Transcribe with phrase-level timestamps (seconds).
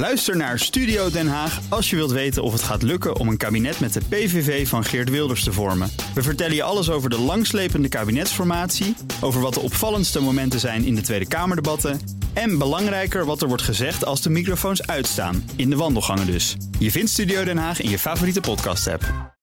[0.00, 3.36] Luister naar Studio Den Haag als je wilt weten of het gaat lukken om een
[3.36, 5.90] kabinet met de PVV van Geert Wilders te vormen.
[6.14, 10.94] We vertellen je alles over de langslepende kabinetsformatie, over wat de opvallendste momenten zijn in
[10.94, 12.00] de Tweede Kamerdebatten
[12.32, 16.56] en belangrijker wat er wordt gezegd als de microfoons uitstaan, in de wandelgangen dus.
[16.78, 19.34] Je vindt Studio Den Haag in je favoriete podcast-app.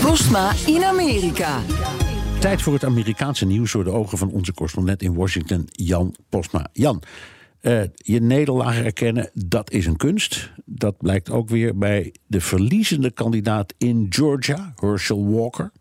[0.00, 1.60] Postma in Amerika.
[2.40, 6.68] Tijd voor het Amerikaanse nieuws door de ogen van onze correspondent in Washington, Jan Postma.
[6.72, 7.02] Jan,
[7.62, 10.52] uh, je nederlaag erkennen, dat is een kunst.
[10.64, 15.72] Dat blijkt ook weer bij de verliezende kandidaat in Georgia, Herschel Walker.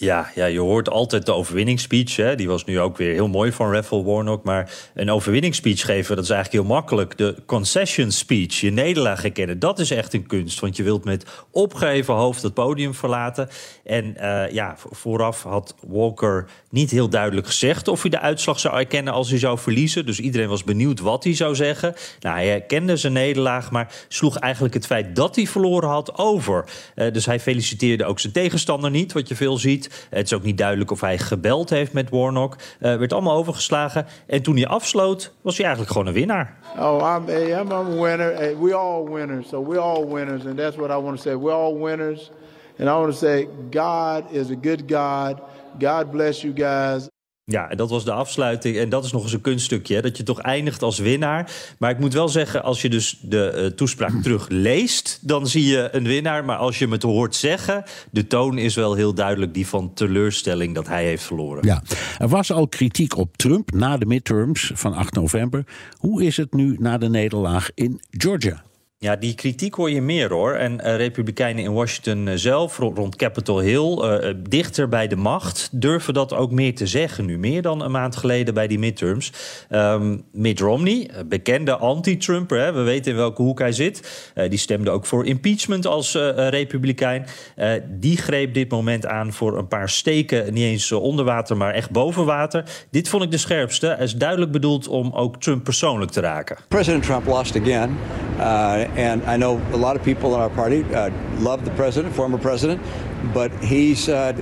[0.00, 2.16] Ja, ja, je hoort altijd de overwinningsspeech.
[2.16, 2.34] Hè.
[2.34, 4.44] Die was nu ook weer heel mooi van Raffel Warnock.
[4.44, 7.16] Maar een overwinningsspeech geven, dat is eigenlijk heel makkelijk.
[7.16, 10.60] De concession speech, je nederlaag herkennen, dat is echt een kunst.
[10.60, 13.48] Want je wilt met opgeheven hoofd het podium verlaten.
[13.84, 18.76] En uh, ja, vooraf had Walker niet heel duidelijk gezegd of hij de uitslag zou
[18.76, 20.06] erkennen als hij zou verliezen.
[20.06, 21.94] Dus iedereen was benieuwd wat hij zou zeggen.
[22.20, 26.64] Nou, hij herkende zijn nederlaag, maar sloeg eigenlijk het feit dat hij verloren had over.
[26.96, 29.86] Uh, dus hij feliciteerde ook zijn tegenstander niet, wat je veel ziet.
[30.10, 32.56] Het is ook niet duidelijk of hij gebeld heeft met Warnock.
[32.80, 34.06] Uh, werd allemaal overgeslagen.
[34.26, 36.56] En toen hij afsloot, was hij eigenlijk gewoon een winnaar.
[36.78, 38.60] Oh, I'm, I'm a winner.
[38.60, 39.48] We all winners.
[39.48, 40.46] So we all winners.
[40.46, 41.36] And that's what I want to say.
[41.36, 42.30] We're all winners.
[42.78, 45.40] And I want to say, God is a good God.
[45.78, 47.08] God bless you guys.
[47.50, 48.76] Ja, en dat was de afsluiting.
[48.76, 51.50] En dat is nog eens een kunststukje, hè, dat je toch eindigt als winnaar.
[51.78, 55.18] Maar ik moet wel zeggen, als je dus de uh, toespraak terugleest...
[55.22, 56.44] dan zie je een winnaar.
[56.44, 57.84] Maar als je me het hoort zeggen...
[58.10, 61.64] de toon is wel heel duidelijk die van teleurstelling dat hij heeft verloren.
[61.66, 61.82] Ja,
[62.18, 65.64] er was al kritiek op Trump na de midterms van 8 november.
[65.98, 68.66] Hoe is het nu na de nederlaag in Georgia?
[69.00, 70.52] Ja, die kritiek hoor je meer hoor.
[70.52, 75.68] En uh, Republikeinen in Washington uh, zelf, rond, Capitol Hill, uh, dichter bij de macht,
[75.72, 77.38] durven dat ook meer te zeggen nu.
[77.38, 79.32] Meer dan een maand geleden bij die midterms.
[79.70, 84.30] Um, Mitt Romney, bekende anti-Trumper, we weten in welke hoek hij zit.
[84.48, 87.26] die stemde ook voor impeachment als Republikein.
[87.88, 91.90] die greep dit moment aan voor een paar steken, niet eens onder water, maar echt
[91.90, 92.64] boven water.
[92.90, 93.86] Dit vond ik de scherpste.
[93.86, 96.56] Hij is duidelijk bedoeld om ook Trump persoonlijk te raken.
[96.68, 97.96] President Trump lost again.
[98.96, 102.38] And I know a lot of people in our party uh, love the president, former
[102.38, 102.82] president,
[103.32, 104.32] but he's, uh,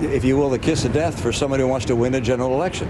[0.00, 2.54] if you will, the kiss of death for somebody who wants to win a general
[2.54, 2.88] election.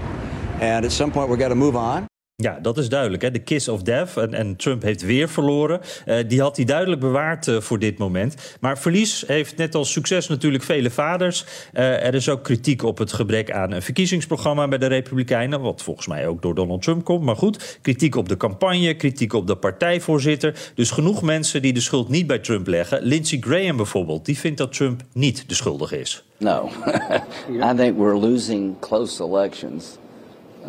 [0.59, 2.07] And at some point, we've got to move on.
[2.41, 3.33] Ja, dat is duidelijk.
[3.33, 4.17] De kiss of death.
[4.17, 5.81] En, en Trump heeft weer verloren.
[6.05, 8.35] Uh, die had hij duidelijk bewaard uh, voor dit moment.
[8.59, 11.45] Maar verlies heeft net als succes natuurlijk vele vaders.
[11.73, 15.61] Uh, er is ook kritiek op het gebrek aan een verkiezingsprogramma bij de Republikeinen.
[15.61, 17.23] Wat volgens mij ook door Donald Trump komt.
[17.23, 20.71] Maar goed, kritiek op de campagne, kritiek op de partijvoorzitter.
[20.75, 23.01] Dus genoeg mensen die de schuld niet bij Trump leggen.
[23.01, 26.23] Lindsey Graham bijvoorbeeld, die vindt dat Trump niet de schuldige is.
[26.37, 26.69] No,
[27.71, 29.98] I think we're losing close elections.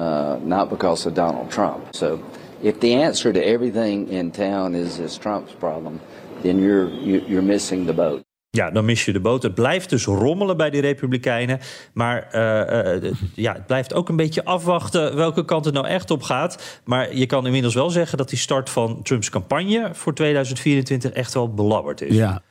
[0.01, 1.95] Uh, not because of Donald Trump.
[1.95, 2.25] So,
[2.63, 6.01] if the answer to everything in town is is Trump's problem,
[6.41, 8.25] then you're you're missing the boat.
[8.53, 9.43] Ja, dan mis je de boot.
[9.43, 11.61] Het blijft dus rommelen bij die Republikeinen.
[11.93, 16.11] Maar uh, uh, ja, het blijft ook een beetje afwachten welke kant het nou echt
[16.11, 16.81] op gaat.
[16.85, 21.35] Maar je kan inmiddels wel zeggen dat die start van Trumps campagne voor 2024 echt
[21.35, 22.15] wel belabberd is.
[22.15, 22.43] Ja.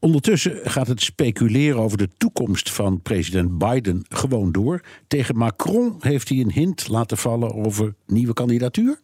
[0.00, 4.80] Ondertussen gaat het speculeren over de toekomst van president Biden gewoon door.
[5.08, 9.00] Tegen Macron heeft hij een hint laten vallen over nieuwe kandidatuur.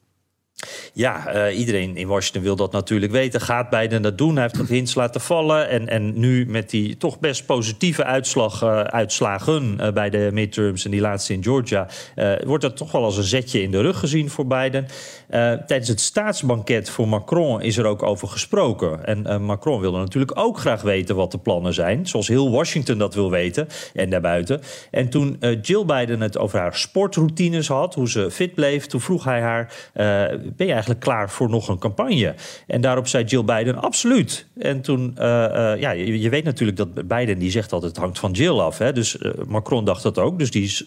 [0.94, 3.41] Ja, uh, iedereen in Washington wil dat natuurlijk weten.
[3.41, 4.32] Gaat Biden dat doen?
[4.32, 5.69] Hij heeft dat hints laten vallen.
[5.69, 10.84] En, en nu met die toch best positieve uitslag, uh, uitslagen uh, bij de midterms
[10.84, 11.86] en die laatste in Georgia...
[12.44, 14.86] wordt dat toch wel als een zetje in de rug gezien voor Biden.
[15.66, 19.04] tijdens het staatsbanket voor Macron is er ook over gesproken.
[19.04, 22.06] En Macron wilde natuurlijk ook graag weten wat de plannen zijn.
[22.06, 24.60] Zoals heel Washington dat wil weten en daarbuiten.
[24.91, 28.86] En toen Jill Biden het over haar sportroutines had, hoe ze fit bleef...
[28.86, 29.72] toen vroeg hij haar
[30.56, 32.34] ben je klaar voor nog een campagne?
[32.66, 34.47] En daarop zei Jill Biden, absoluut.
[34.59, 38.19] En toen, uh, uh, ja, je, weet natuurlijk dat Biden, die zegt altijd, het hangt
[38.19, 38.78] van Jill af.
[38.78, 38.93] Hè?
[38.93, 40.38] Dus uh, Macron dacht dat ook.
[40.38, 40.87] Dus die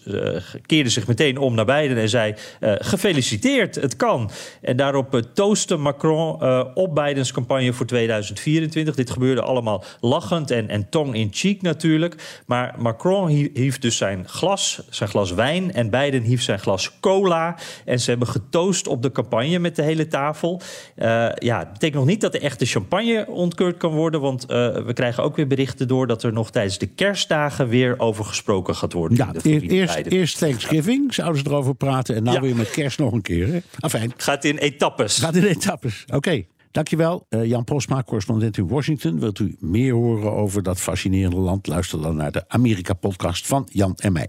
[0.66, 4.30] keerde zich meteen om naar Biden en zei, gefeliciteerd, het kan.
[4.60, 6.42] En daarop toostte Macron
[6.74, 8.94] op Bidens campagne voor 2024.
[8.94, 12.42] Dit gebeurde allemaal lachend en, en tong in cheek natuurlijk.
[12.46, 15.72] Maar Macron hief dus zijn glas, zijn glas wijn...
[15.72, 17.56] en Biden hief zijn glas cola.
[17.84, 20.60] En ze hebben getoost op de campagne met de hele tafel.
[20.96, 24.20] Uh, ja, betekent nog niet dat de echte champagne ontkeurd kan worden.
[24.20, 24.48] Want uh,
[24.86, 28.74] we krijgen ook weer berichten door dat er nog tijdens de kerstdagen weer over gesproken
[28.74, 29.18] gaat worden.
[29.18, 32.14] Ja, eerst, eerst Thanksgiving zouden ze erover praten.
[32.14, 32.42] En nou ja.
[32.42, 33.46] weer met kerst nog een keer.
[33.46, 33.58] Hè?
[33.78, 34.12] Afijn.
[34.16, 35.18] Gaat in etappes.
[35.18, 36.02] Gaat in etappes.
[36.06, 36.16] Oké.
[36.16, 36.48] Okay.
[36.70, 39.20] Dankjewel, uh, Jan Postma, correspondent in Washington.
[39.20, 41.66] Wilt u meer horen over dat fascinerende land?
[41.66, 44.28] Luister dan naar de Amerika-podcast van Jan en mij.